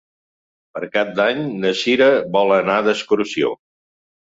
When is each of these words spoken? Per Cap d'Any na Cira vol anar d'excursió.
Per 0.77 0.89
Cap 0.95 1.11
d'Any 1.19 1.43
na 1.67 1.75
Cira 1.83 2.09
vol 2.39 2.57
anar 2.59 2.81
d'excursió. 2.91 3.55